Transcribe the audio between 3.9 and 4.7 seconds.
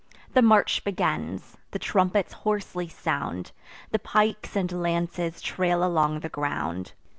The pikes